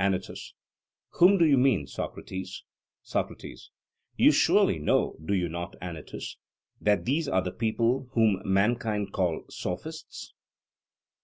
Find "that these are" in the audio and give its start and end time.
6.80-7.40